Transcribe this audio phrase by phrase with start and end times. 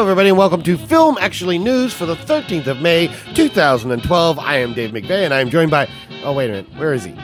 [0.00, 4.38] Hello, everybody, and welcome to Film Actually News for the 13th of May, 2012.
[4.38, 5.90] I am Dave McVay, and I am joined by.
[6.24, 6.74] Oh, wait a minute.
[6.78, 7.14] Where is he?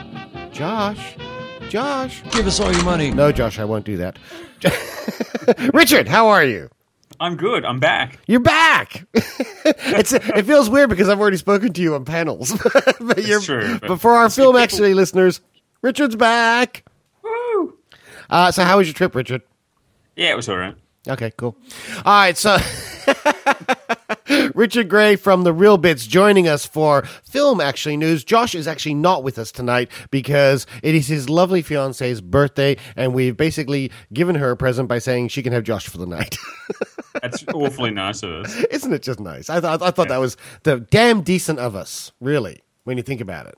[0.52, 1.16] Josh?
[1.70, 2.22] Josh?
[2.32, 3.10] Give us all your money.
[3.10, 4.18] No, Josh, I won't do that.
[5.72, 6.68] Richard, how are you?
[7.18, 7.64] I'm good.
[7.64, 8.18] I'm back.
[8.26, 9.06] You're back.
[9.14, 12.52] it's it feels weird because I've already spoken to you on panels.
[13.00, 15.40] but, you're, true, but, but for our film actually listeners,
[15.80, 16.84] Richard's back.
[17.22, 17.78] Woo!
[18.28, 19.40] Uh, so how was your trip, Richard?
[20.14, 20.74] Yeah, it was all right.
[21.08, 21.56] Okay, cool.
[22.04, 22.58] All right, so
[24.54, 28.24] Richard Gray from The Reel Bits joining us for Film Actually News.
[28.24, 33.14] Josh is actually not with us tonight because it is his lovely fiance's birthday, and
[33.14, 36.36] we've basically given her a present by saying she can have Josh for the night.
[37.22, 38.64] That's awfully nice of us.
[38.70, 39.48] Isn't it just nice?
[39.48, 43.20] I, thought I thought that was the damn decent of us, really, when you think
[43.20, 43.56] about it.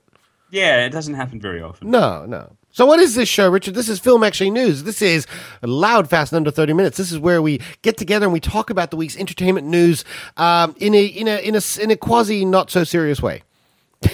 [0.51, 1.91] Yeah, it doesn't happen very often.
[1.91, 2.55] No, no.
[2.71, 3.73] So what is this show, Richard?
[3.73, 4.83] This is Film Actually News.
[4.83, 5.25] This is
[5.63, 6.97] loud, fast, and under thirty minutes.
[6.97, 10.05] This is where we get together and we talk about the week's entertainment news
[10.37, 13.43] um, in a in a in a in a quasi not so serious way.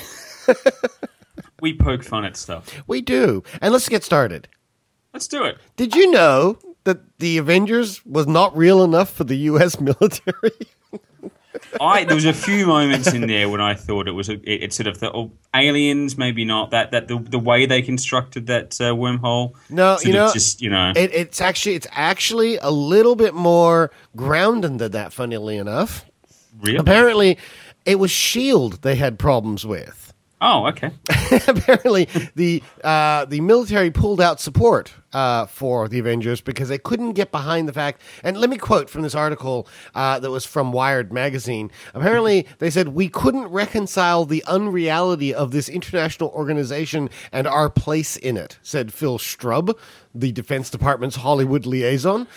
[1.62, 2.84] We poke fun at stuff.
[2.86, 4.48] We do, and let's get started.
[5.14, 5.58] Let's do it.
[5.78, 9.80] Did you know that the Avengers was not real enough for the U.S.
[9.80, 10.52] military?
[11.80, 14.64] I there was a few moments in there when I thought it was a, it,
[14.64, 18.48] it sort of the oh, aliens, maybe not that that the, the way they constructed
[18.48, 19.54] that uh, wormhole.
[19.70, 23.92] No, you know, just you know, It, it's actually it's actually a little bit more
[24.16, 25.14] grounded than that.
[25.14, 26.06] Funnily enough,
[26.62, 26.78] really.
[26.78, 27.38] apparently,
[27.86, 30.05] it was Shield they had problems with.
[30.48, 30.92] Oh, okay.
[31.48, 37.14] apparently the uh, the military pulled out support uh, for the Avengers because they couldn't
[37.14, 38.00] get behind the fact.
[38.24, 41.72] And let me quote from this article uh, that was from Wired magazine.
[41.96, 48.16] Apparently, they said we couldn't reconcile the unreality of this international organization and our place
[48.16, 49.76] in it," said Phil Strub,
[50.14, 52.28] the Defense Department's Hollywood liaison.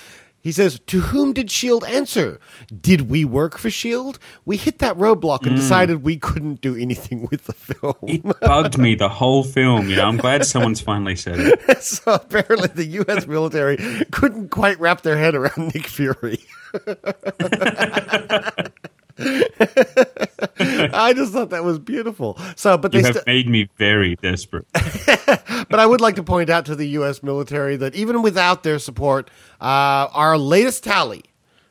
[0.41, 1.87] He says, To whom did S.H.I.E.L.D.
[1.87, 2.41] answer?
[2.81, 4.19] Did we work for S.H.I.E.L.D.?
[4.45, 5.57] We hit that roadblock and mm.
[5.57, 7.97] decided we couldn't do anything with the film.
[8.03, 9.89] It bugged me the whole film.
[9.89, 11.83] You know, I'm glad someone's finally said it.
[11.83, 13.27] so apparently the U.S.
[13.27, 13.77] military
[14.11, 16.41] couldn't quite wrap their head around Nick Fury.
[20.59, 22.39] I just thought that was beautiful.
[22.57, 24.67] So, but they, You have st- made me very desperate.
[24.73, 27.23] but I would like to point out to the U.S.
[27.23, 31.25] military that even without their support, uh, our latest tally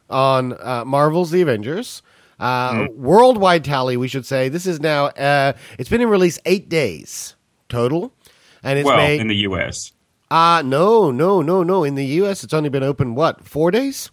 [0.09, 2.01] on uh, Marvel's The Avengers.
[2.39, 4.47] Uh, Worldwide tally, we should say.
[4.47, 5.07] This is now.
[5.07, 7.35] Uh, it's been in release eight days
[7.67, 8.13] total,
[8.61, 9.19] and it's well, made.
[9.19, 9.91] in the U.S.
[10.29, 11.83] Uh no, no, no, no.
[11.83, 14.11] In the US it's only been open what, four days?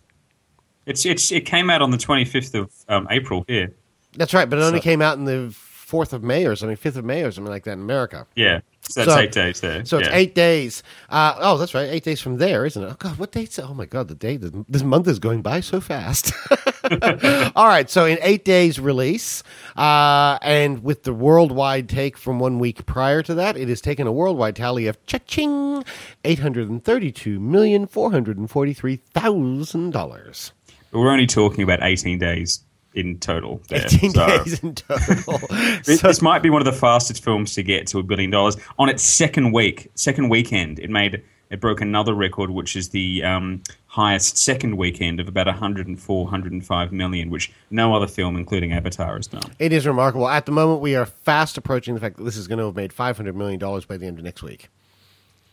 [0.86, 3.74] It's it's it came out on the 25th of um, April here.
[4.16, 6.76] That's right, but it only So- came out in the fourth of May or something,
[6.76, 8.26] fifth of May or something like that in America.
[8.34, 9.84] Yeah, so that's So- eight days there.
[9.84, 10.16] So it's yeah.
[10.16, 10.82] eight days.
[11.10, 12.86] Uh, oh, that's right, eight days from there, isn't it?
[12.90, 13.58] Oh God, what dates?
[13.58, 16.32] Oh my God, the day this month is going by so fast.
[17.56, 19.42] All right, so in eight days release,
[19.76, 24.06] uh, and with the worldwide take from one week prior to that, it has taken
[24.06, 25.84] a worldwide tally of cha-ching,
[26.24, 30.52] eight hundred and thirty-two million four hundred and forty-three thousand dollars.
[30.92, 32.60] We're only talking about 18 days
[32.94, 33.60] in total.
[33.68, 33.84] There.
[33.84, 35.38] 18 So days in total.
[35.84, 38.30] This, So- this might be one of the fastest films to get to a billion
[38.30, 40.78] dollars on its second week, second weekend.
[40.78, 45.46] It made it broke another record, which is the um, highest second weekend of about
[45.46, 49.42] 104, 105 million, which no other film, including Avatar, has done.
[49.58, 50.26] it is remarkable.
[50.26, 52.74] At the moment, we are fast approaching the fact that this is going to have
[52.74, 54.68] made $500 million by the end of next week.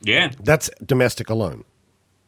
[0.02, 1.66] Yeah, That's domestic alone.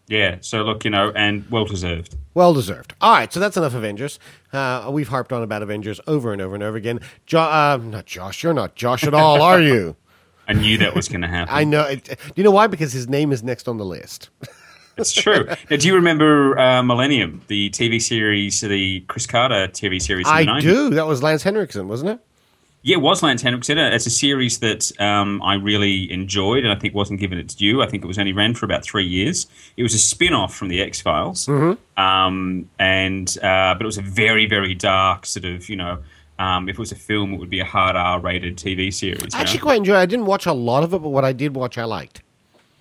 [0.07, 0.37] Yeah.
[0.41, 2.15] So look, you know, and well deserved.
[2.33, 2.93] Well deserved.
[3.01, 4.19] All right, so that's enough Avengers.
[4.51, 6.99] Uh, we've harped on about Avengers over and over and over again.
[7.25, 8.43] Jo- uh, not Josh.
[8.43, 9.95] You're not Josh at all, are you?
[10.47, 11.53] I knew that was going to happen.
[11.53, 11.95] I know.
[11.95, 12.67] Do you know why?
[12.67, 14.29] Because his name is next on the list.
[14.95, 15.47] It's true.
[15.71, 20.27] now, do you remember uh, Millennium, the TV series, the Chris Carter TV series?
[20.27, 20.61] I 90s?
[20.61, 20.89] do.
[20.91, 22.19] That was Lance Henriksen, wasn't it?
[22.85, 23.77] Yeah, it was Lance Henriksen.
[23.77, 27.81] It's a series that um, I really enjoyed and I think wasn't given its due.
[27.81, 29.47] I think it was only ran for about three years.
[29.77, 31.47] It was a spin off from the X Files.
[31.95, 35.99] Um, and uh, But it was a very, very dark sort of, you know,
[36.39, 39.33] um, if it was a film, it would be a hard R rated TV series.
[39.33, 39.63] I actually know?
[39.63, 39.99] quite enjoyed it.
[39.99, 42.21] I didn't watch a lot of it, but what I did watch, I liked.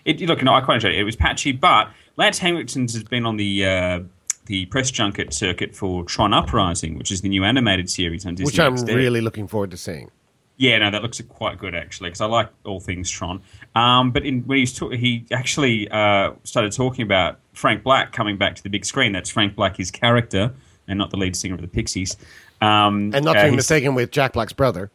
[0.04, 0.98] It, look, no, I quite enjoyed it.
[0.98, 3.66] It was patchy, but Lance Henriksen has been on the.
[3.66, 4.00] Uh,
[4.46, 8.46] the press junket circuit for Tron Uprising, which is the new animated series on Disney.
[8.46, 8.94] Which I'm XD.
[8.94, 10.10] really looking forward to seeing.
[10.56, 13.42] Yeah, no, that looks quite good actually because I like all things Tron.
[13.74, 18.36] Um, but in, when he's ta- he actually uh, started talking about Frank Black coming
[18.36, 19.12] back to the big screen.
[19.12, 20.52] That's Frank Black, his character,
[20.86, 22.16] and not the lead singer of the Pixies.
[22.60, 24.90] Um, And not uh, to be mistaken with Jack Black's brother.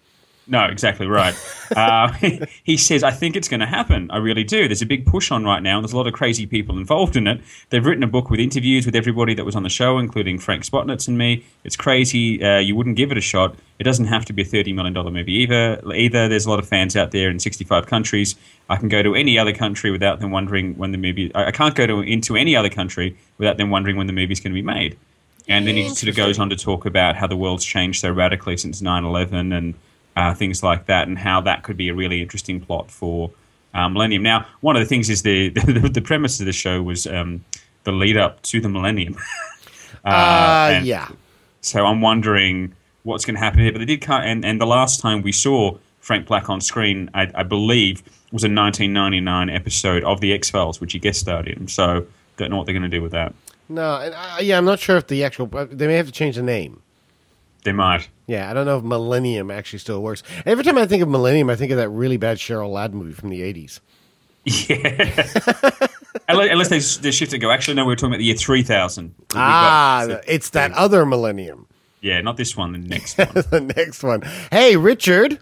[0.49, 1.35] No, exactly right.
[1.75, 2.11] uh,
[2.63, 4.09] he says, I think it's going to happen.
[4.11, 4.67] I really do.
[4.67, 7.17] There's a big push on right now, and there's a lot of crazy people involved
[7.17, 7.41] in it.
[7.69, 10.63] They've written a book with interviews with everybody that was on the show, including Frank
[10.63, 11.45] Spotnitz and me.
[11.65, 12.41] It's crazy.
[12.41, 13.55] Uh, you wouldn't give it a shot.
[13.79, 15.81] It doesn't have to be a $30 million movie either.
[15.93, 18.35] Either there's a lot of fans out there in 65 countries.
[18.69, 21.31] I can go to any other country without them wondering when the movie.
[21.35, 24.51] I can't go to into any other country without them wondering when the movie's going
[24.51, 24.97] to be made.
[25.49, 28.11] And then he sort of goes on to talk about how the world's changed so
[28.11, 29.75] radically since 9 11 and
[30.17, 33.31] uh, things like that, and how that could be a really interesting plot for
[33.75, 34.23] uh, Millennium.
[34.23, 37.45] Now, one of the things is the the, the premise of the show was um,
[37.83, 39.15] the lead up to the Millennium.
[40.03, 41.09] uh, yeah.
[41.61, 42.73] So I'm wondering
[43.03, 43.71] what's going to happen here.
[43.71, 47.09] But they did cut, and, and the last time we saw Frank Black on screen,
[47.13, 51.47] I, I believe, was a 1999 episode of The X Files, which he guest starred
[51.47, 51.67] in.
[51.67, 53.35] So don't know what they're going to do with that.
[53.69, 56.37] No, and uh, yeah, I'm not sure if the actual they may have to change
[56.37, 56.81] the name.
[57.63, 58.07] They might.
[58.27, 60.21] Yeah, I don't know if Millennium actually still works.
[60.45, 63.13] Every time I think of Millennium, I think of that really bad Cheryl Ladd movie
[63.13, 63.79] from the 80s.
[64.43, 65.87] Yeah.
[66.29, 69.15] Unless they, they shift and go, actually, no, we were talking about the year 3000.
[69.33, 71.67] Ah, so, it's that other Millennium.
[72.01, 73.29] Yeah, not this one, the next one.
[73.33, 74.21] the next one.
[74.51, 75.39] Hey, Richard.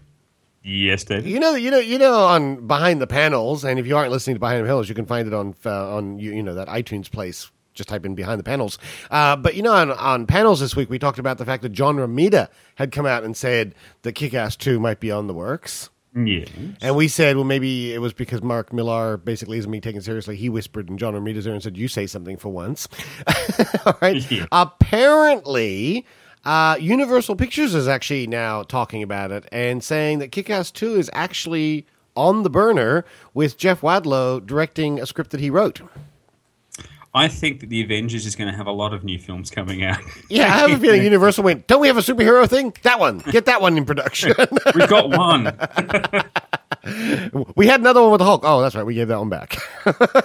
[0.62, 1.26] Yes, David.
[1.30, 4.36] You know, you know, you know, on behind the panels, and if you aren't listening
[4.36, 6.66] to behind the panels, you can find it on uh, on you, you know that
[6.66, 8.78] iTunes place just type in behind the panels.
[9.10, 11.70] Uh, but you know, on, on panels this week, we talked about the fact that
[11.70, 15.34] John Romita had come out and said that Kick Ass 2 might be on the
[15.34, 15.90] works.
[16.16, 16.48] Yes.
[16.80, 20.34] And we said, well, maybe it was because Mark Millar basically isn't being taken seriously.
[20.34, 22.88] He whispered in John Romita's ear and said, You say something for once.
[23.86, 24.28] All right.
[24.30, 24.46] Yeah.
[24.50, 26.06] Apparently,
[26.46, 30.94] uh, Universal Pictures is actually now talking about it and saying that Kick Ass 2
[30.94, 35.82] is actually on the burner with Jeff Wadlow directing a script that he wrote.
[37.16, 39.82] I think that the Avengers is going to have a lot of new films coming
[39.82, 39.98] out.
[40.28, 42.74] Yeah, I have a feeling Universal went, don't we have a superhero thing?
[42.82, 43.18] That one.
[43.18, 44.34] Get that one in production.
[44.74, 45.44] We've got one.
[47.54, 48.42] we had another one with the Hulk.
[48.44, 48.84] Oh, that's right.
[48.84, 49.56] We gave that one back.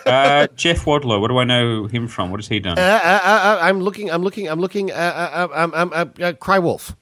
[0.08, 1.22] uh, Jeff Wadlow.
[1.22, 2.32] What do I know him from?
[2.32, 2.80] What has he done?
[2.80, 4.10] Uh, uh, uh, uh I'm looking.
[4.10, 4.50] I'm looking.
[4.50, 4.92] I'm looking.
[4.92, 6.96] Uh, I'm, I'm, I'm Cry Wolf.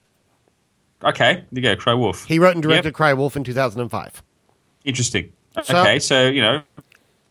[1.04, 1.76] Okay, there you go.
[1.78, 2.26] Cry Wolf.
[2.26, 2.94] He wrote and directed yep.
[2.96, 4.24] Cry Wolf in 2005.
[4.84, 5.32] Interesting.
[5.64, 6.62] So, okay, so you know,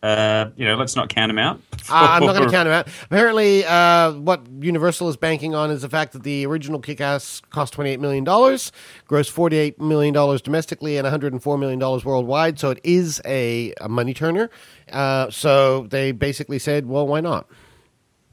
[0.01, 1.59] uh, you know, let's not count him out.
[1.89, 2.87] uh, I'm not going to count him out.
[3.03, 7.73] Apparently, uh, what Universal is banking on is the fact that the original Kick-Ass cost
[7.73, 8.71] $28 million, grossed
[9.09, 12.59] $48 million domestically, and $104 million worldwide.
[12.59, 14.49] So it is a, a money turner.
[14.91, 17.47] Uh, so they basically said, well, why not?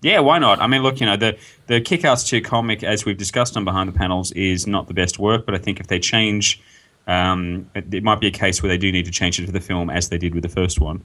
[0.03, 0.61] Yeah, why not?
[0.61, 1.37] I mean, look, you know, the
[1.67, 5.19] the Kick-Ass 2 comic, as we've discussed on Behind the Panels, is not the best
[5.19, 6.61] work, but I think if they change,
[7.09, 9.53] um, it, it might be a case where they do need to change it to
[9.53, 11.03] the film as they did with the first one.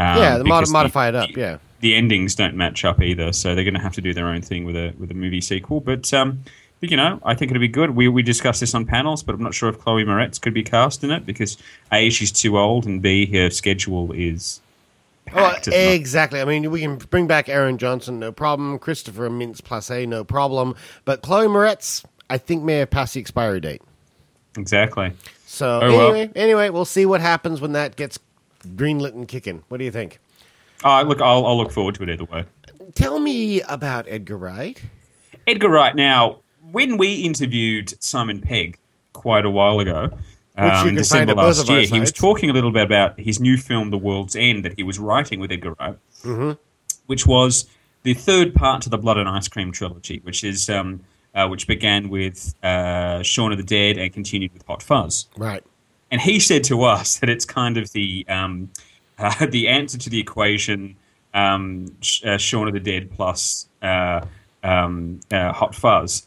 [0.00, 1.28] Um, yeah, the mod- modify it up.
[1.36, 4.28] Yeah, the endings don't match up either, so they're going to have to do their
[4.28, 5.80] own thing with a with a movie sequel.
[5.80, 6.42] But um,
[6.80, 7.90] you know, I think it'll be good.
[7.90, 10.62] We we discussed this on panels, but I'm not sure if Chloe Moretz could be
[10.62, 11.58] cast in it because
[11.92, 14.62] a she's too old, and b her schedule is.
[15.34, 16.40] Oh, exactly.
[16.40, 18.78] I mean, we can bring back Aaron Johnson, no problem.
[18.80, 20.74] Christopher Mintz-Plasse, no problem.
[21.04, 23.82] But Chloe Moretz, I think, may have passed the expiry date.
[24.56, 25.12] Exactly.
[25.46, 26.42] So oh, anyway, well.
[26.42, 28.18] anyway, we'll see what happens when that gets
[28.66, 29.62] greenlit and kicking.
[29.68, 30.18] What do you think?
[30.84, 32.44] Uh, look, I'll, I'll look forward to it either way.
[32.94, 34.82] Tell me about Edgar Wright.
[35.46, 35.94] Edgar Wright.
[35.94, 36.38] Now,
[36.72, 38.78] when we interviewed Simon Pegg
[39.12, 40.10] quite a while ago,
[40.56, 43.90] um, in December last year, he was talking a little bit about his new film,
[43.90, 46.52] The World's End, that he was writing with Edgar Wright, mm-hmm.
[47.06, 47.66] which was
[48.02, 51.00] the third part to the Blood and Ice Cream trilogy, which is um,
[51.34, 55.28] uh, which began with uh, Shaun of the Dead and continued with Hot Fuzz.
[55.36, 55.62] Right
[56.10, 58.70] and he said to us that it's kind of the um,
[59.18, 60.96] uh, the answer to the equation
[61.34, 61.86] um,
[62.24, 64.24] uh, Shaun of the Dead plus uh,
[64.62, 66.26] um, uh, Hot Fuzz.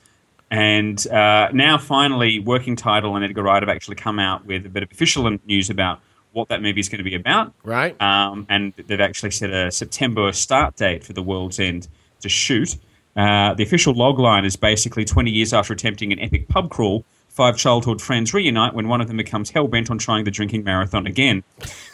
[0.52, 4.70] And uh, now, finally, Working Title and Edgar Wright have actually come out with a
[4.70, 6.00] bit of official news about
[6.32, 7.54] what that movie is going to be about.
[7.64, 8.00] Right.
[8.00, 11.88] Um, and they've actually set a September start date for The World's End
[12.22, 12.78] to shoot.
[13.16, 17.58] Uh, the official logline is basically 20 years after attempting an epic pub crawl Five
[17.58, 21.08] childhood friends reunite when one of them becomes hell bent on trying the drinking marathon
[21.08, 21.44] again.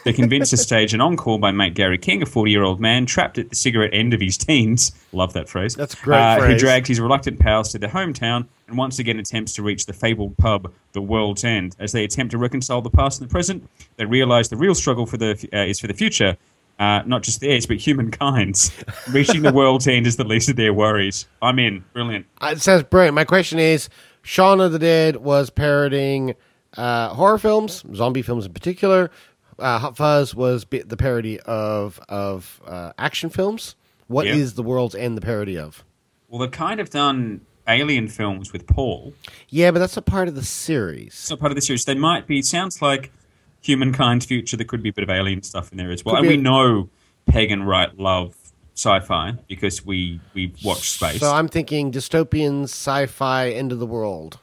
[0.04, 3.06] They're convinced to stage an encore by mate Gary King, a 40 year old man
[3.06, 4.92] trapped at the cigarette end of his teens.
[5.12, 5.74] Love that phrase.
[5.74, 6.18] That's great.
[6.18, 9.86] Uh, who dragged his reluctant pals to their hometown and once again attempts to reach
[9.86, 11.74] the fabled pub, the world's end.
[11.78, 13.66] As they attempt to reconcile the past and the present,
[13.96, 16.36] they realize the real struggle for the uh, is for the future.
[16.78, 18.72] Uh, not just theirs, but humankind's.
[19.10, 21.26] Reaching the world's end is the least of their worries.
[21.42, 21.84] I'm in.
[21.92, 22.26] Brilliant.
[22.40, 23.14] Uh, it sounds brilliant.
[23.14, 23.90] My question is
[24.22, 26.34] Shaun of the Dead was parodying
[26.76, 29.10] uh, horror films, zombie films in particular.
[29.58, 33.76] Uh, Hot Fuzz was the parody of of uh, action films.
[34.06, 35.84] What is the world's end the parody of?
[36.28, 39.12] Well, they've kind of done alien films with Paul.
[39.48, 41.14] Yeah, but that's a part of the series.
[41.14, 42.42] So part of the series, they might be.
[42.42, 43.12] Sounds like
[43.60, 44.56] humankind's future.
[44.56, 46.16] There could be a bit of alien stuff in there as well.
[46.16, 46.88] Could and we a- know
[47.26, 48.34] Pegg and Wright love
[48.80, 51.20] sci-fi because we we watch Spaced.
[51.20, 54.38] So I'm thinking dystopian, sci-fi, end of the world.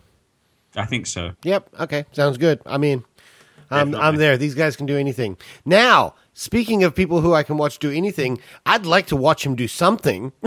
[0.76, 1.32] I think so.
[1.44, 1.70] Yep.
[1.80, 2.06] Okay.
[2.12, 2.62] Sounds good.
[2.66, 3.04] I mean,
[3.72, 4.38] I'm, I'm there.
[4.38, 5.38] These guys can do anything.
[5.66, 9.56] Now, speaking of people who I can watch do anything, I'd like to watch him
[9.56, 10.32] do something.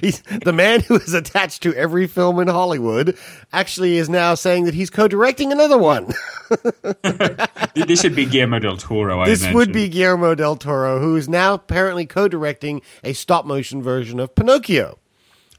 [0.00, 3.16] he's, the man who is attached to every film in Hollywood
[3.52, 6.12] actually is now saying that he's co-directing another one.
[7.74, 9.20] this should be Guillermo del Toro.
[9.20, 9.56] I this imagine.
[9.56, 14.98] would be Guillermo del Toro, who is now apparently co-directing a stop-motion version of Pinocchio.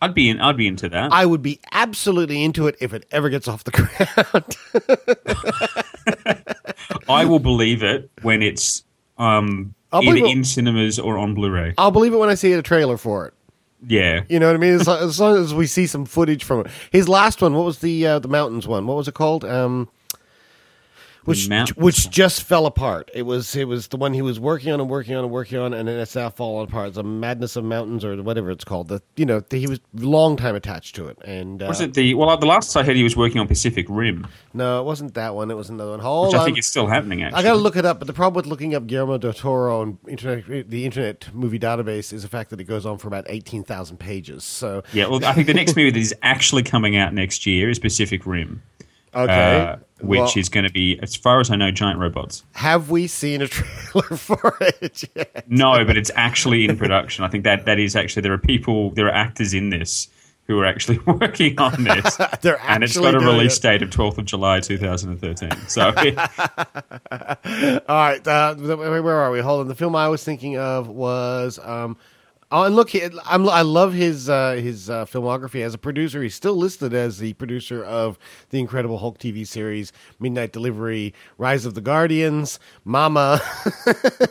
[0.01, 0.39] I'd be in.
[0.39, 1.11] I'd be into that.
[1.11, 3.71] I would be absolutely into it if it ever gets off the
[5.81, 5.84] ground.
[7.09, 8.83] I will believe it when it's
[9.17, 11.73] um, either it- in cinemas or on Blu-ray.
[11.77, 13.33] I'll believe it when I see a trailer for it.
[13.87, 14.73] Yeah, You know what I mean?
[14.73, 16.67] As, as long as we see some footage from it.
[16.91, 18.87] His last one, what was the uh, the mountains one?
[18.87, 19.45] What was it called?
[19.45, 19.89] Um,
[21.25, 23.09] which which just fell apart.
[23.13, 25.57] It was it was the one he was working on and working on and working
[25.57, 26.93] on, and then it's now fallen apart.
[26.93, 28.87] The Madness of Mountains or whatever it's called.
[28.87, 31.93] The you know the, he was long time attached to it, and uh, was it
[31.93, 32.13] the?
[32.13, 35.35] Well, the last I heard, he was working on Pacific Rim, no, it wasn't that
[35.35, 35.51] one.
[35.51, 35.99] It was another one.
[35.99, 36.41] Hold which on.
[36.41, 37.21] I think is still happening.
[37.23, 39.81] Actually, I gotta look it up, but the problem with looking up Guillermo del Toro
[39.81, 43.25] on internet, the Internet Movie Database is the fact that it goes on for about
[43.27, 44.45] eighteen thousand pages.
[44.45, 47.69] So Yeah, well, I think the next movie that is actually coming out next year
[47.69, 48.61] is Pacific Rim,
[49.15, 52.43] okay, uh, which Well, is going to be, as far as I know, giant robots.
[52.53, 55.45] have we seen a trailer for it yet?
[55.49, 57.23] No, but it's actually in production.
[57.23, 60.09] I think that that is actually there are people, there are actors in this
[60.47, 63.61] who are actually working on this, They're and it's got a release it.
[63.63, 65.49] date of twelfth of July, two thousand and thirteen.
[65.67, 65.93] So All
[67.89, 69.39] right, uh, where are we?
[69.39, 69.67] Hold on.
[69.67, 71.59] The film I was thinking of was.
[71.63, 71.97] Um,
[72.57, 72.91] Oh, and look,
[73.25, 76.23] I'm, I love his uh, his uh, filmography as a producer.
[76.23, 78.17] He's still listed as the producer of
[78.49, 83.41] the Incredible Hulk TV series, Midnight Delivery, Rise of the Guardians, Mama.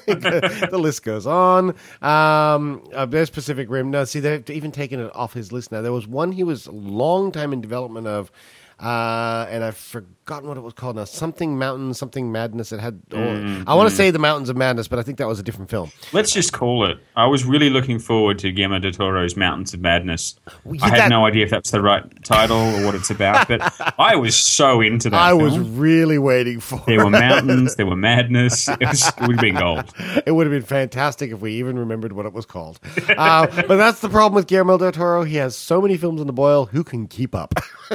[0.06, 1.74] the, list goes on.
[2.00, 3.90] Um, uh, there's Pacific Rim.
[3.90, 5.82] No, see, they've even taken it off his list now.
[5.82, 8.32] There was one he was a long time in development of,
[8.80, 9.76] uh, and I've
[10.24, 11.04] forgotten what it was called now.
[11.04, 12.72] Something Mountain, something Madness.
[12.72, 13.00] It had.
[13.12, 15.42] oh, I want to say the Mountains of Madness, but I think that was a
[15.42, 15.90] different film.
[16.12, 16.98] let's just call it.
[17.14, 20.36] I was really looking forward to Guillermo del Toro's Mountains of Madness.
[20.64, 23.48] Well, I had that- no idea if that's the right title or what it's about,
[23.48, 23.60] but
[23.98, 25.20] I was so into that.
[25.20, 25.42] I film.
[25.42, 27.76] was really waiting for There were mountains.
[27.84, 28.68] There were madness.
[28.68, 29.92] It, was, it would have been gold.
[30.24, 32.78] It would have been fantastic if we even remembered what it was called.
[33.08, 35.24] Uh, but that's the problem with Guillermo del Toro.
[35.24, 36.66] He has so many films in the boil.
[36.66, 37.54] Who can keep up?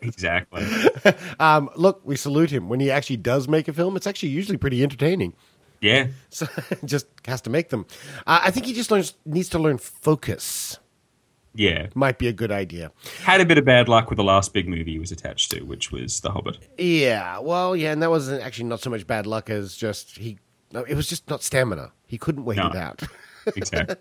[0.00, 0.64] Exactly.
[1.42, 3.96] Um, look, we salute him when he actually does make a film.
[3.96, 5.34] It's actually usually pretty entertaining.
[5.80, 6.06] Yeah.
[6.30, 6.46] So
[6.84, 7.84] just has to make them.
[8.26, 10.78] Uh, I think he just learns, needs to learn focus.
[11.54, 11.88] Yeah.
[11.94, 12.92] Might be a good idea.
[13.24, 15.60] Had a bit of bad luck with the last big movie he was attached to,
[15.62, 16.56] which was The Hobbit.
[16.78, 20.38] Yeah, well, yeah, and that was actually not so much bad luck as just he.
[20.72, 21.92] No, it was just not stamina.
[22.06, 22.68] He couldn't wait No.
[22.68, 23.02] it out.
[23.56, 23.96] Exactly.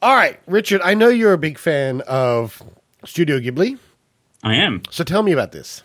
[0.00, 2.62] All right, Richard, I know you're a big fan of
[3.04, 3.78] Studio Ghibli,
[4.44, 4.82] I am.
[4.90, 5.82] so tell me about this.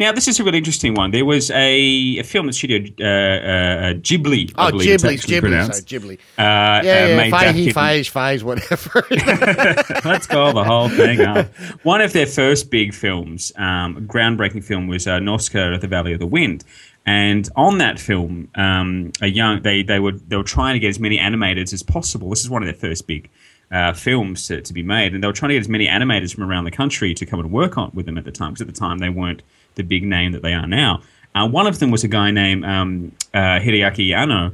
[0.00, 1.10] Now, this is a really interesting one.
[1.12, 5.40] There was a, a film that Studio uh, uh, Ghibli, I Oh, believe Ghibli, Ghibli,
[5.40, 6.14] pronounced, sorry, Ghibli.
[6.14, 9.06] uh, Yeah, uh, yeah, made back Faihi, in- Faish, Faish, whatever.
[10.08, 11.46] Let's call the whole thing up.
[11.84, 15.88] One of their first big films, um, a groundbreaking film, was uh, Nausicaa at the
[15.88, 16.64] Valley of the Wind.
[17.06, 20.88] And on that film, um, a young they they were they were trying to get
[20.88, 22.30] as many animators as possible.
[22.30, 23.28] This is one of their first big
[23.70, 26.34] uh, films to, to be made, and they were trying to get as many animators
[26.34, 28.54] from around the country to come and work on with them at the time.
[28.54, 29.42] Because at the time they weren't
[29.74, 31.02] the big name that they are now.
[31.34, 34.52] Uh, one of them was a guy named um, uh, Hideaki Anno,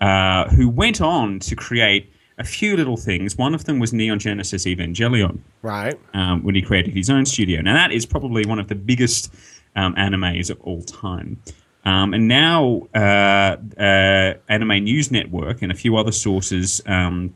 [0.00, 3.36] uh, who went on to create a few little things.
[3.36, 5.98] One of them was Neon Genesis Evangelion, right.
[6.14, 7.60] um, when he created his own studio.
[7.60, 9.32] Now, that is probably one of the biggest
[9.76, 11.40] um, animes of all time.
[11.84, 17.34] Um, and now, uh, uh, Anime News Network and a few other sources um,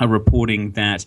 [0.00, 1.06] are reporting that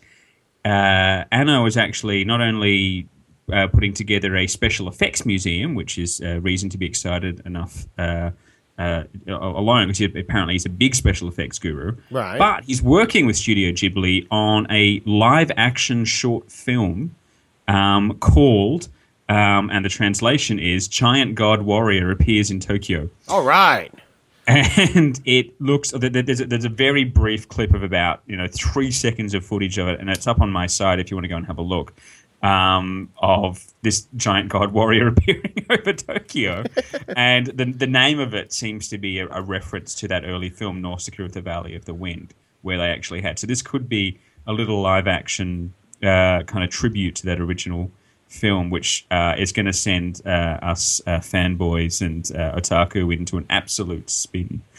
[0.65, 3.07] uh, Anno is actually not only
[3.51, 7.85] uh, putting together a special effects museum, which is a reason to be excited enough
[7.97, 8.31] uh,
[8.77, 11.95] uh, alone, because he, apparently he's a big special effects guru.
[12.11, 12.37] Right.
[12.37, 17.15] But he's working with Studio Ghibli on a live action short film
[17.67, 18.87] um, called,
[19.27, 23.93] um, and the translation is Giant God Warrior Appears in Tokyo All right.
[24.49, 28.89] and it looks there's a, there's a very brief clip of about you know three
[28.89, 31.27] seconds of footage of it and it's up on my site if you want to
[31.27, 31.93] go and have a look
[32.41, 36.63] um, of this giant god warrior appearing over Tokyo
[37.09, 40.49] and the, the name of it seems to be a, a reference to that early
[40.49, 43.89] film Nausicaa of the Valley of the Wind where they actually had so this could
[43.89, 47.91] be a little live action uh, kind of tribute to that original
[48.29, 50.29] film, which uh, is going to send uh,
[50.61, 54.61] us uh, fanboys and uh, otaku into an absolute spin.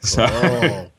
[0.00, 0.90] So, Oh.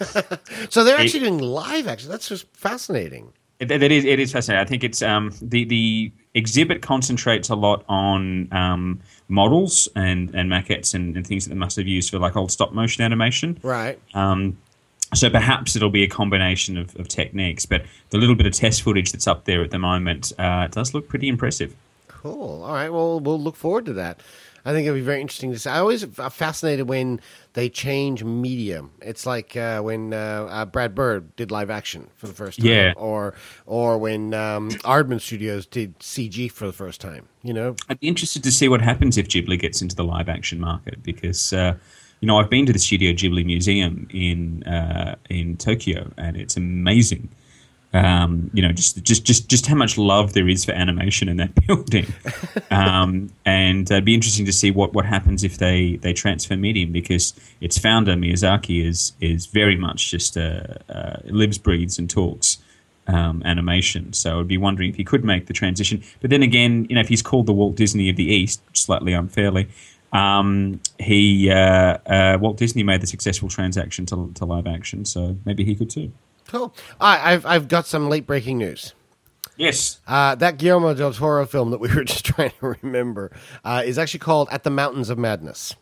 [0.70, 2.08] so they're actually doing live action.
[2.08, 3.34] That's just fascinating.
[3.62, 4.60] It, it is it is fascinating.
[4.60, 10.50] I think it's um, the the exhibit concentrates a lot on um, models and, and
[10.50, 13.58] maquettes and, and things that they must have used for like old stop motion animation.
[13.62, 13.98] Right.
[14.14, 14.56] Um,
[15.14, 18.82] so perhaps it'll be a combination of, of techniques, but the little bit of test
[18.82, 21.76] footage that's up there at the moment uh, does look pretty impressive.
[22.08, 22.64] Cool.
[22.64, 22.90] All right.
[22.90, 24.20] Well, we'll look forward to that.
[24.64, 25.68] I think it'll be very interesting to see.
[25.68, 27.20] I always am fascinated when
[27.54, 28.92] they change medium.
[29.00, 32.68] It's like uh, when uh, uh, Brad Bird did live action for the first time,
[32.68, 32.92] Yeah.
[32.96, 33.34] or
[33.66, 37.26] or when um, Aardman Studios did CG for the first time.
[37.42, 40.28] You know, I'd be interested to see what happens if Ghibli gets into the live
[40.28, 41.74] action market because uh,
[42.20, 46.56] you know I've been to the Studio Ghibli Museum in uh, in Tokyo and it's
[46.56, 47.28] amazing.
[47.94, 51.36] Um, you know, just just just just how much love there is for animation in
[51.36, 52.06] that building,
[52.70, 56.56] um, and uh, it'd be interesting to see what, what happens if they, they transfer
[56.56, 62.08] medium because its founder Miyazaki is is very much just uh, uh, lives, breathes, and
[62.08, 62.58] talks
[63.08, 64.12] um, animation.
[64.12, 66.02] So I'd be wondering if he could make the transition.
[66.20, 69.12] But then again, you know, if he's called the Walt Disney of the East, slightly
[69.12, 69.68] unfairly,
[70.12, 75.36] um, he uh, uh, Walt Disney made the successful transaction to, to live action, so
[75.44, 76.12] maybe he could too.
[76.52, 76.74] Cool.
[77.00, 78.94] Right, I've I've got some late breaking news.
[79.56, 80.00] Yes.
[80.06, 83.32] Uh, that Guillermo del Toro film that we were just trying to remember
[83.64, 85.74] uh, is actually called At the Mountains of Madness.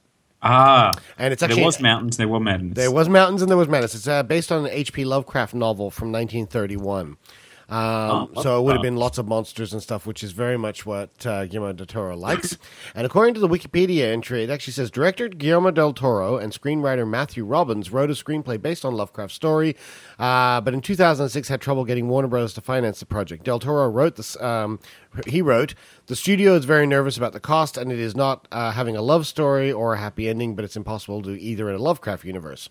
[0.43, 2.75] Ah, And it's actually there was mountains, there were madness.
[2.75, 3.95] There was mountains and there was madness.
[3.95, 5.05] It's uh, based on an H.P.
[5.05, 7.19] Lovecraft novel from 1931.
[7.71, 8.83] Um, Oh, so it would have oh.
[8.83, 12.17] been lots of monsters and stuff, which is very much what uh, Guillermo del Toro
[12.17, 12.59] likes.
[12.97, 17.09] and according to the Wikipedia entry, it actually says director Guillermo del Toro and screenwriter
[17.09, 19.77] Matthew Robbins wrote a screenplay based on Lovecraft's story,
[20.21, 22.53] uh, but in 2006 had trouble getting Warner Bros.
[22.55, 23.45] to finance the project.
[23.45, 24.41] Del Toro wrote this.
[24.41, 24.79] Um,
[25.27, 25.75] he wrote,
[26.07, 29.03] "The studio is very nervous about the cost, and it is not uh, having a
[29.03, 32.25] love story or a happy ending, but it's impossible to do either in a Lovecraft
[32.25, 32.69] universe."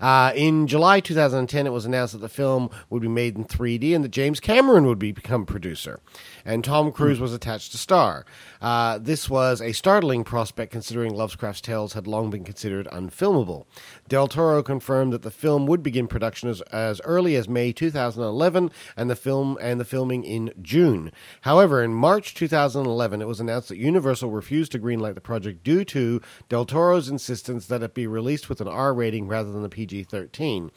[0.00, 3.94] Uh, in July 2010, it was announced that the film would be made in 3D
[3.94, 6.00] and that James Cameron would be, become producer,
[6.44, 8.24] and Tom Cruise was attached to star.
[8.60, 13.66] Uh, this was a startling prospect considering Lovecraft's tales had long been considered unfilmable.
[14.08, 18.70] Del Toro confirmed that the film would begin production as, as early as May 2011,
[18.96, 21.12] and the film and the filming in June.
[21.42, 25.84] However, in March 2011, it was announced that Universal refused to greenlight the project due
[25.84, 29.68] to Del Toro's insistence that it be released with an R rating rather than a
[29.68, 30.70] PG 13.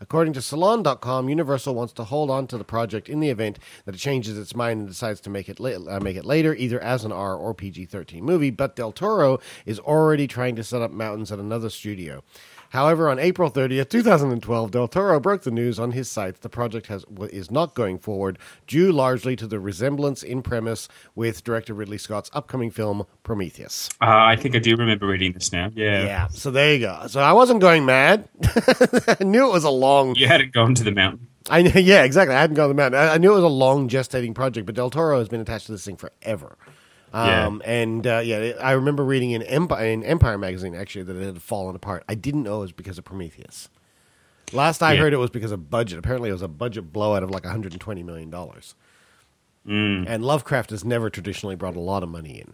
[0.00, 3.94] According to Salon.com, Universal wants to hold on to the project in the event that
[3.94, 6.80] it changes its mind and decides to make it la- uh, make it later, either
[6.80, 8.50] as an R or PG-13 movie.
[8.50, 12.22] But Del Toro is already trying to set up mountains at another studio.
[12.74, 16.48] However, on April 30th, 2012, Del Toro broke the news on his site that the
[16.48, 21.72] project has, is not going forward, due largely to the resemblance in premise with director
[21.72, 23.90] Ridley Scott's upcoming film Prometheus.
[24.02, 25.70] Uh, I think I do remember reading this now.
[25.72, 26.02] Yeah.
[26.02, 27.06] Yeah, so there you go.
[27.06, 28.28] So I wasn't going mad.
[28.42, 31.28] I knew it was a long You hadn't gone to the mountain.
[31.48, 32.34] I yeah, exactly.
[32.34, 33.00] I hadn't gone to the mountain.
[33.00, 35.66] I, I knew it was a long gestating project, but Del Toro has been attached
[35.66, 36.58] to this thing forever.
[37.14, 41.24] Um, And uh, yeah, I remember reading in Empire, in Empire magazine actually that it
[41.24, 42.02] had fallen apart.
[42.08, 43.68] I didn't know it was because of Prometheus.
[44.52, 45.00] Last I Yeah.
[45.00, 45.98] heard, it was because of budget.
[45.98, 48.74] Apparently, it was a budget blowout of like 120 million dollars.
[49.66, 50.04] Mm.
[50.08, 52.52] And Lovecraft has never traditionally brought a lot of money in.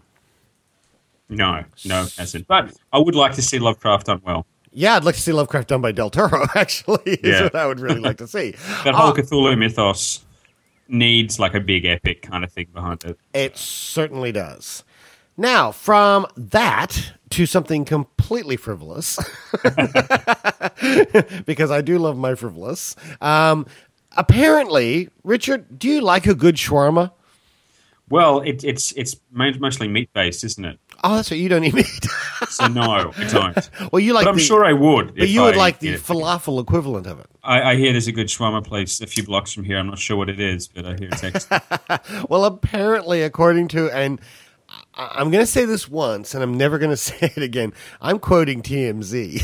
[1.28, 2.46] No, no, it hasn't.
[2.46, 4.46] But I would like to see Lovecraft done well.
[4.72, 6.46] Yeah, I'd like to see Lovecraft done by Del Toro.
[6.54, 7.42] Actually, is Yeah.
[7.44, 8.52] what I would really like to see.
[8.84, 10.24] That whole Cthulhu mythos
[10.90, 13.18] needs like a big epic kind of thing behind it.
[13.32, 14.84] It certainly does.
[15.36, 19.18] Now, from that to something completely frivolous,
[21.46, 22.94] because I do love my frivolous.
[23.20, 23.66] Um,
[24.16, 27.12] apparently, Richard, do you like a good shawarma?
[28.10, 30.78] Well, it, it's it's mostly meat based, isn't it?
[31.02, 32.06] Oh, that's what you don't even eat.
[32.48, 33.70] So no, I don't.
[33.92, 34.24] well, you like.
[34.24, 35.14] But I'm the, sure I would.
[35.16, 35.96] But you would I- like the yeah.
[35.96, 37.26] falafel equivalent of it.
[37.42, 39.78] I, I hear there's a good shawarma place a few blocks from here.
[39.78, 41.64] I'm not sure what it is, but I hear it's excellent.
[42.30, 44.20] Well, apparently, according to and.
[44.94, 47.72] I- I'm going to say this once, and I'm never going to say it again.
[48.00, 49.42] I'm quoting TMZ.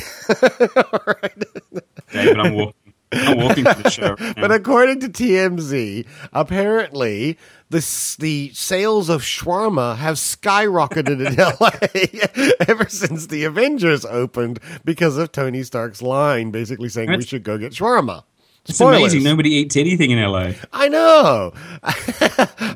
[0.92, 1.82] All right.
[2.12, 2.92] David, I'm walking.
[3.12, 4.14] I'm walking to the show.
[4.20, 7.38] right But according to TMZ, apparently
[7.70, 11.34] the the sales of shawarma have skyrocketed in
[12.60, 17.42] LA ever since the Avengers opened because of Tony Stark's line, basically saying we should
[17.42, 18.22] go get shawarma.
[18.66, 19.22] it's amazing.
[19.22, 20.52] Nobody eats anything in LA.
[20.72, 21.52] I know.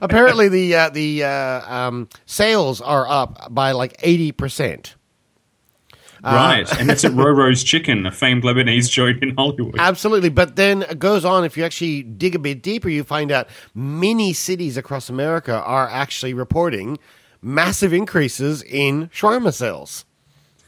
[0.03, 4.97] apparently, the uh, the uh, um, sales are up by like eighty percent.
[6.23, 9.77] Right, and that's at Roro's Chicken, a famed Lebanese joint in Hollywood.
[9.79, 10.29] Absolutely.
[10.29, 13.49] But then it goes on, if you actually dig a bit deeper, you find out
[13.75, 16.99] many cities across America are actually reporting
[17.43, 20.05] massive increases in shawarma sales.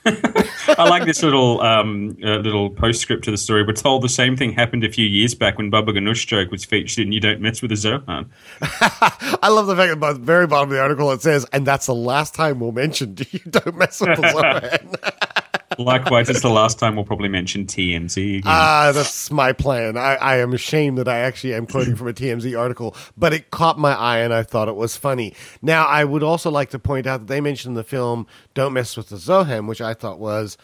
[0.05, 3.63] I like this little um, uh, little postscript to the story.
[3.63, 6.65] We're told the same thing happened a few years back when Baba Ganoush joke was
[6.65, 8.27] featured in You Don't Mess with a Zohan.
[9.43, 11.65] I love the fact that at the very bottom of the article it says, and
[11.65, 15.42] that's the last time we'll mention You Don't Mess with a Zohan.
[15.79, 18.43] Likewise, it's the last time we'll probably mention TMZ again.
[18.45, 19.97] Ah, that's my plan.
[19.97, 23.51] I, I am ashamed that I actually am quoting from a TMZ article, but it
[23.51, 25.35] caught my eye and I thought it was funny.
[25.61, 28.97] Now, I would also like to point out that they mentioned the film Don't Mess
[28.97, 30.57] with the Zohan, which I thought was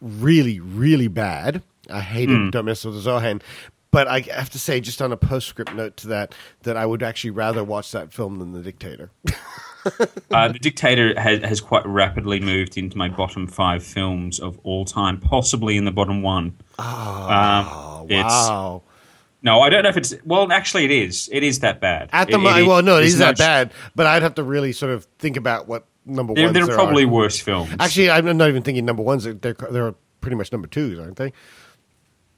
[0.00, 1.62] really, really bad.
[1.88, 3.42] I hated Don't Mess with the Zohan.
[3.92, 7.02] But I have to say, just on a postscript note to that, that I would
[7.02, 9.10] actually rather watch that film than The Dictator.
[10.30, 14.84] Uh, the Dictator has, has quite rapidly moved into my bottom five films of all
[14.84, 16.56] time, possibly in the bottom one.
[16.78, 16.84] Oh,
[18.04, 18.82] Um, wow.
[19.42, 20.14] No, I don't know if it's.
[20.24, 21.28] Well, actually, it is.
[21.32, 22.10] It is that bad.
[22.12, 24.92] At the moment, well, no, it there's that bad, but I'd have to really sort
[24.92, 27.08] of think about what number There, ones there are there probably are.
[27.08, 27.74] worse films.
[27.80, 29.24] Actually, I'm not even thinking number ones.
[29.24, 31.32] They're they're pretty much number twos, aren't they?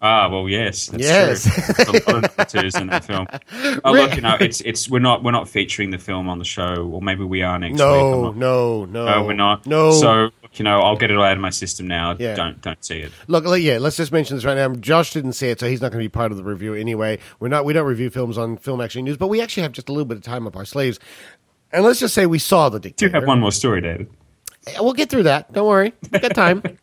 [0.05, 1.45] Ah, well, yes, that's Yes.
[1.45, 1.75] true.
[1.85, 3.27] There's a lot of twos in that film.
[3.85, 6.45] Oh, look, you know, it's it's we're not we're not featuring the film on the
[6.45, 7.79] show, or maybe we are next week.
[7.79, 9.65] No, not- no, no, no, we're not.
[9.67, 9.93] No.
[9.93, 12.17] So look, you know, I'll get it all out of my system now.
[12.19, 12.35] Yeah.
[12.35, 13.13] Don't don't see it.
[13.29, 14.75] Look, yeah, let's just mention this right now.
[14.75, 17.19] Josh didn't see it, so he's not going to be part of the review anyway.
[17.39, 17.65] We're not.
[17.65, 20.05] We don't review films on Film Action News, but we actually have just a little
[20.07, 20.99] bit of time up our sleeves.
[21.73, 23.13] And let's just say we saw the Do dictator.
[23.21, 24.09] have one more story, David.
[24.79, 25.53] We'll get through that.
[25.53, 25.93] Don't worry.
[26.13, 26.63] We've got time.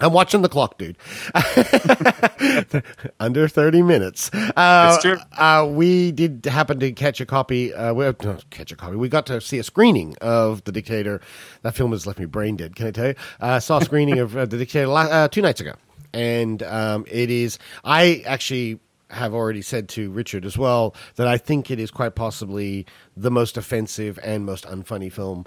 [0.00, 0.96] I'm watching the clock, dude.
[3.20, 4.30] Under 30 minutes.
[4.34, 5.18] Uh, true.
[5.36, 7.72] Uh, we did happen to catch a copy.
[7.74, 8.96] Uh, we, no, catch a copy.
[8.96, 11.20] We got to see a screening of The Dictator.
[11.62, 13.14] That film has left me brain dead, can I tell you?
[13.40, 15.74] Uh, saw a screening of uh, The Dictator la- uh, two nights ago.
[16.12, 21.36] And um, it is, I actually have already said to Richard as well that I
[21.36, 22.86] think it is quite possibly
[23.16, 25.44] the most offensive and most unfunny film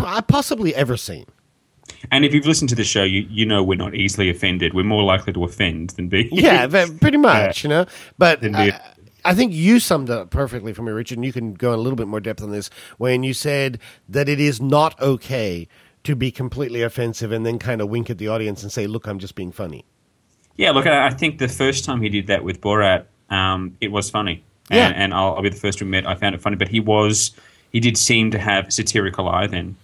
[0.00, 1.26] I've possibly ever seen.
[2.10, 4.74] And if you've listened to the show, you you know we're not easily offended.
[4.74, 6.28] We're more likely to offend than be.
[6.32, 6.66] Yeah,
[7.00, 7.86] pretty much, you know.
[8.18, 8.44] But.
[8.44, 8.80] I,
[9.24, 11.82] I think you summed up perfectly for me, Richard, and you can go in a
[11.82, 15.66] little bit more depth on this when you said that it is not okay
[16.04, 19.08] to be completely offensive and then kind of wink at the audience and say, "Look,
[19.08, 19.84] I'm just being funny."
[20.56, 23.90] Yeah, look, I I think the first time he did that with Borat, um, it
[23.90, 24.44] was funny.
[24.70, 24.92] And, Yeah.
[25.02, 26.54] and I'll, I'll be the first to admit I found it funny.
[26.56, 27.32] But he was,
[27.72, 29.74] he did seem to have satirical eye then,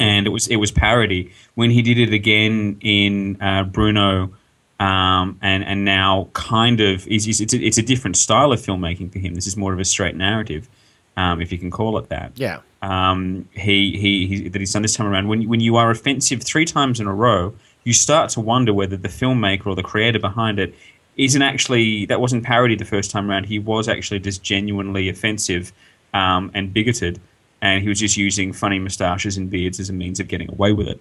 [0.00, 1.32] and it was it was parody.
[1.54, 4.32] When he did it again in uh, Bruno,
[4.80, 8.60] um, and and now kind of is is- it's a, it's a different style of
[8.60, 9.34] filmmaking for him.
[9.34, 10.68] This is more of a straight narrative,
[11.16, 14.82] um, if you can call it that Yeah, um, he, he, he that he's done
[14.82, 15.28] this time around.
[15.28, 18.96] When when you are offensive three times in a row, you start to wonder whether
[18.96, 20.74] the filmmaker or the creator behind it
[21.16, 23.44] isn't actually that wasn't parody the first time around.
[23.46, 25.72] He was actually just genuinely offensive
[26.14, 27.20] um, and bigoted,
[27.60, 30.72] and he was just using funny moustaches and beards as a means of getting away
[30.72, 31.00] with it.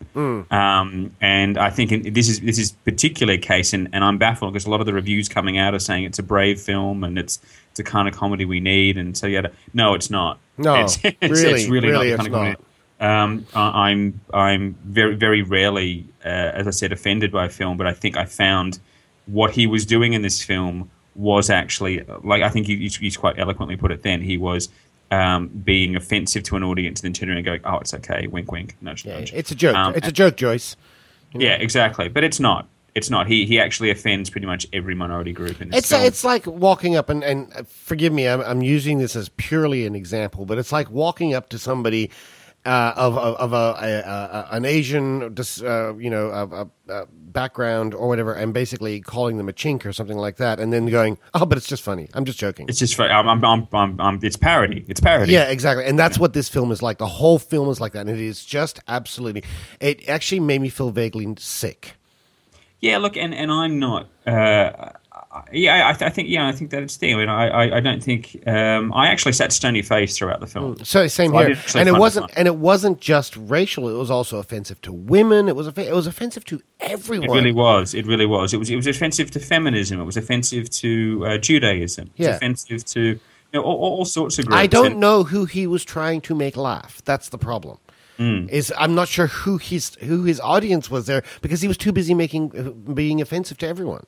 [0.52, 4.54] Um, and I think in, this is this is particular case, and, and I'm baffled
[4.54, 7.18] because a lot of the reviews coming out are saying it's a brave film and
[7.20, 7.40] it's
[7.72, 10.40] it's a kind of comedy we need, and so yeah, no, it's not.
[10.58, 12.64] No, it's, it's, really, it's really, really not the kind of comedy.
[13.00, 17.78] Um, I- I'm I'm very very rarely, uh, as I said, offended by a film,
[17.78, 18.80] but I think I found
[19.28, 23.38] what he was doing in this film was actually like I think you, you quite
[23.38, 24.02] eloquently put it.
[24.02, 24.70] Then he was
[25.12, 28.28] um, being offensive to an audience, and then turning around and going, "Oh, it's okay,"
[28.28, 29.34] wink, wink, nudge, yeah nudge.
[29.34, 29.76] it's a joke.
[29.76, 30.76] Um, it's a joke, Joyce.
[31.34, 32.08] yeah, exactly.
[32.10, 32.68] But it's not.
[32.96, 33.28] It's not.
[33.28, 36.04] He he actually offends pretty much every minority group in this It's film.
[36.04, 39.86] it's like walking up and and uh, forgive me, I'm, I'm using this as purely
[39.86, 42.10] an example, but it's like walking up to somebody.
[42.68, 47.94] Uh, of of, of a, a, an Asian, dis- uh, you know, a, a, background
[47.94, 51.18] or whatever, and basically calling them a chink or something like that, and then going,
[51.34, 52.10] "Oh, but it's just funny.
[52.14, 52.96] I'm just joking." it's just.
[52.96, 54.84] fun- I'm, I'm, I'm, I'm, I'm, it's parody.
[54.90, 55.32] It's parody.
[55.32, 55.86] Yeah, exactly.
[55.86, 56.98] And that's what this film is like.
[56.98, 58.02] The whole film is like that.
[58.02, 59.46] And it is just absolutely.
[59.80, 61.94] It actually made me feel vaguely sick.
[62.82, 64.10] Yeah, look, and, and I'm not.
[64.26, 64.92] Uh,
[65.52, 67.16] yeah, I, th- I think yeah, I think that it's there.
[67.16, 70.48] I mean, I, I, I don't think um, I actually sat stony faced throughout the
[70.48, 70.78] film.
[70.84, 71.58] So same So here.
[71.76, 72.28] And it wasn't.
[72.30, 72.34] fun.
[72.38, 73.90] And it wasn't just racial.
[73.90, 75.48] It was also offensive to women.
[75.48, 75.68] It was.
[75.68, 77.30] Off- it was offensive to everyone.
[77.30, 77.94] It really was.
[77.94, 78.54] It really was.
[78.54, 78.70] It was.
[78.70, 80.00] It was offensive to feminism.
[80.00, 82.12] It was offensive to uh, Judaism.
[82.16, 82.36] It was Yeah.
[82.36, 83.20] offensive to you
[83.54, 84.60] know, all, all sorts of groups.
[84.60, 87.02] I don't And- know who he was trying to make laugh.
[87.06, 87.78] That's the problem.
[88.18, 88.48] Hmm.
[88.50, 91.92] Is I'm not sure who his who his audience was there because he was too
[91.92, 94.08] busy making uh, being offensive to everyone.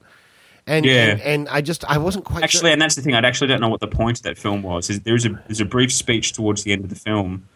[0.70, 1.08] And, Yeah.
[1.12, 3.16] and and I just I wasn't quite Actually, and that's the thing.
[3.16, 4.90] I actually don't know what the point of that film was.
[4.90, 7.48] Is there's a there's a brief speech towards the end of the film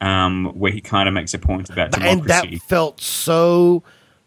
[0.00, 3.82] um, where he kind of makes a point about democracy, and that felt so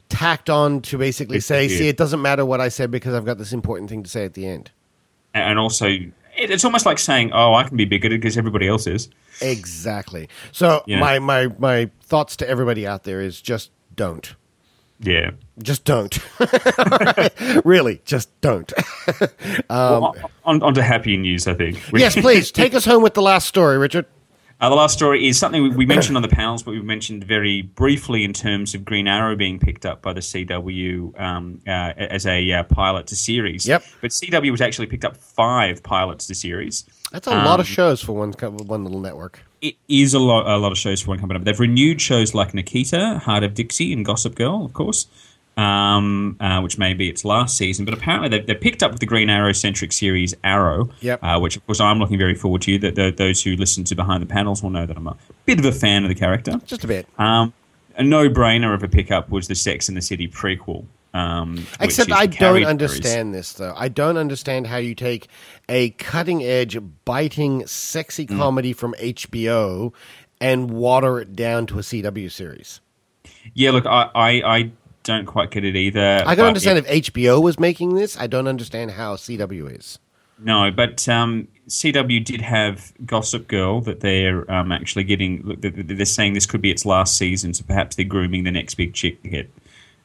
[0.10, 3.26] tacked on to basically It's say, see, it doesn't matter what I said because I've
[3.26, 4.72] got this important thing to say at the end.
[5.34, 5.88] and also
[6.38, 9.10] it's almost like saying, "Oh, I can be bigoted because everybody else is."
[9.42, 10.28] Exactly.
[10.52, 14.36] So my, my my thoughts to everybody out there is just don't.
[15.00, 15.32] Yeah.
[15.62, 16.18] Just don't.
[17.66, 18.72] really, just don't.
[19.70, 21.78] well, on, on to happy news, I think.
[21.94, 24.06] Um, yes, please take us home with the last story, Richard.
[24.62, 27.26] Uh, the last story is something we, we mentioned on the panels, but we mentioned
[27.26, 31.92] very briefly in terms of Green Arrow being picked up by the CW um, uh,
[31.98, 33.68] as a uh, pilot to series.
[33.68, 33.84] Yep.
[34.00, 36.86] But CW has actually picked up five pilots to series.
[37.12, 39.42] That's a lot Um, of shows for one one little network.
[39.68, 41.40] It is a lot, a lot of shows for one company.
[41.40, 45.08] But they've renewed shows like Nikita, Hart of Dixie, and Gossip Girl, of course,
[45.58, 47.86] um, uh, which may be its last season.
[47.86, 51.20] But apparently, they've, they've picked up with the Green Arrow centric series Arrow, Yep.
[51.24, 52.72] uh, which of course I'm looking very forward to.
[52.74, 52.80] You.
[52.80, 55.60] That the, those who listen to behind the panels will know that I'm a bit
[55.60, 56.60] of a fan of the character.
[56.66, 57.08] Just a bit.
[57.18, 57.54] Um,
[57.98, 60.86] a no-brainer of a pickup was the Sex and the City prequel.
[61.16, 63.74] Um, Except I don't understand this though.
[63.76, 65.28] I don't understand how you take
[65.70, 68.38] a cutting edge, biting, sexy Mm.
[68.38, 69.94] comedy from HBO
[70.42, 72.82] and water it down to a CW series.
[73.54, 74.72] Yeah, look, I, I, I
[75.04, 76.22] don't quite get it either.
[76.26, 78.20] I can but understand it- if HBO was making this.
[78.20, 80.00] I don't understand how CW is.
[80.38, 85.44] No, but um, CW did have Gossip Girl that they're um, actually getting.
[85.46, 88.44] look, they- they- They're saying this could be its last season, so perhaps they're grooming
[88.44, 89.50] the next big chick hit.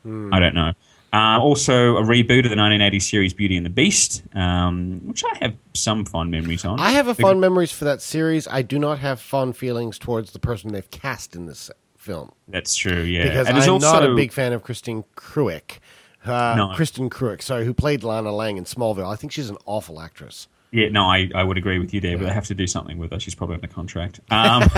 [0.04, 0.32] Hmm.
[0.32, 0.72] I don't know.
[1.12, 5.36] Uh, also, a reboot of the 1980 series Beauty and the Beast, um, which I
[5.40, 6.78] have some fond memories on.
[6.78, 8.46] I have a fond memories for that series.
[8.46, 12.76] I do not have fond feelings towards the person they've cast in this film That's
[12.76, 13.24] true, yeah.
[13.24, 15.78] because and I'm also, not a big fan of Christine Kreuk.
[16.24, 16.68] Uh, No.
[16.76, 19.10] Kristin Kreuk, sorry, who played Lana Lang in Smallville.
[19.10, 20.48] I think she's an awful actress.
[20.72, 22.96] Yeah, no, I, I would agree with you there, but they have to do something
[22.96, 23.18] with her.
[23.18, 24.20] She's probably under contract.
[24.30, 24.62] Um,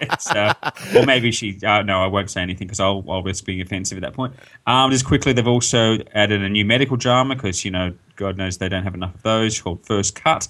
[0.00, 0.54] it's, uh,
[0.96, 1.56] or maybe she.
[1.64, 4.34] Uh, no, I won't say anything because I'll, I'll risk being offensive at that point.
[4.66, 8.58] Um, just quickly, they've also added a new medical drama because you know, God knows
[8.58, 9.60] they don't have enough of those.
[9.60, 10.48] Called First Cut,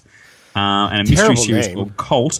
[0.55, 1.75] uh, and a mystery Terrible series name.
[1.75, 2.39] called Cult.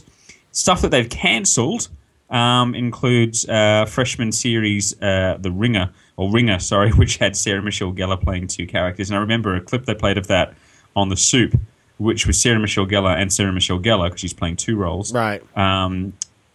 [0.51, 1.89] Stuff that they've cancelled
[2.31, 7.93] um, includes uh, freshman series uh, The Ringer or Ringer, sorry, which had Sarah Michelle
[7.93, 9.09] Gellar playing two characters.
[9.09, 10.53] And I remember a clip they played of that
[10.95, 11.57] on The Soup,
[11.99, 15.41] which was Sarah Michelle Gellar and Sarah Michelle Gellar because she's playing two roles, Right.
[15.57, 16.13] um,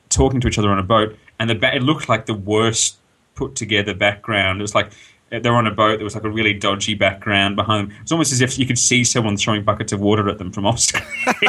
[0.08, 1.16] talking to each other on a boat.
[1.38, 2.96] And the ba- it looked like the worst
[3.36, 4.60] put together background.
[4.60, 4.90] It was like
[5.30, 5.96] they're on a boat.
[5.96, 7.96] There was like a really dodgy background behind them.
[8.02, 10.64] It's almost as if you could see someone throwing buckets of water at them from
[10.64, 11.02] off screen.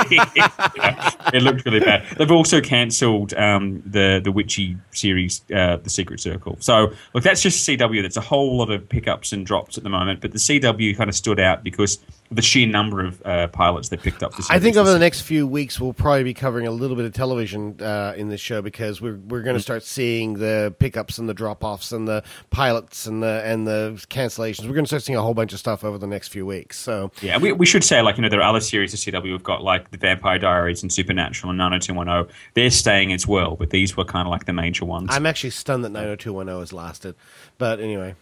[1.34, 2.06] it looked really bad.
[2.18, 6.58] They've also cancelled um, the the witchy series, uh, The Secret Circle.
[6.60, 8.02] So look, that's just CW.
[8.02, 10.22] That's a whole lot of pickups and drops at the moment.
[10.22, 12.00] But the CW kind of stood out because
[12.32, 14.36] the sheer number of uh, pilots they picked up.
[14.36, 17.06] This I think over the next few weeks we'll probably be covering a little bit
[17.06, 21.18] of television uh, in this show because we're we're going to start seeing the pickups
[21.18, 24.66] and the drop offs and the pilots and the and the cancellations.
[24.68, 26.78] We're going to start seeing a whole bunch of stuff over the next few weeks.
[26.80, 29.24] So Yeah, we, we should say, like, you know, there are other series of CW
[29.24, 32.36] we've got, like The Vampire Diaries and Supernatural and 90210.
[32.54, 35.10] They're staying as well, but these were kind of like the major ones.
[35.12, 37.16] I'm actually stunned that 90210 has lasted.
[37.58, 38.16] But anyway,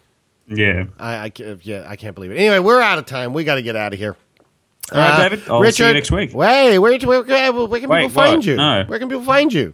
[0.47, 0.85] yeah.
[0.99, 2.37] I, I yeah I can't believe it.
[2.37, 3.33] Anyway, we're out of time.
[3.33, 4.15] We got to get out of here.
[4.91, 5.49] All right, Uh, David.
[5.49, 6.33] I'll see you next week.
[6.33, 8.45] Wait, where, where, where, where can Wait, people find what?
[8.45, 8.55] you?
[8.57, 8.83] No.
[8.85, 9.73] Where can people find you?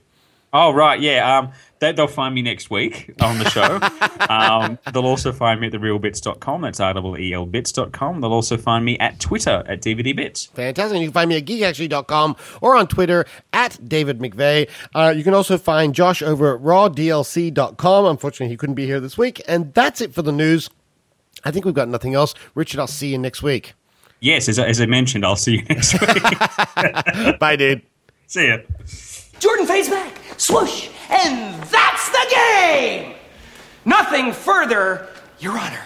[0.54, 1.00] Oh, right.
[1.00, 1.40] Yeah.
[1.40, 3.80] Um, they, they'll find me next week on the show.
[4.30, 6.62] um, they'll also find me at thereelbits.com.
[6.62, 8.22] That's R-E-E-L bits.com.
[8.22, 10.50] They'll also find me at Twitter at DVDBits.
[10.52, 11.00] Fantastic.
[11.00, 14.70] You can find me at geekactually.com or on Twitter at David McVay.
[14.94, 18.06] Uh, you can also find Josh over at rawdlc.com.
[18.06, 19.42] Unfortunately, he couldn't be here this week.
[19.48, 20.70] And that's it for the news.
[21.46, 22.34] I think we've got nothing else.
[22.56, 23.74] Richard, I'll see you next week.
[24.20, 27.40] Yes, as, I- as I mentioned, I'll see you next week.
[27.40, 27.82] Bye, dude.
[28.28, 28.58] see ya.
[29.40, 33.16] Jordan fades back, swoosh, and that's the game!
[33.86, 35.08] Nothing further,
[35.40, 35.86] Your Honor.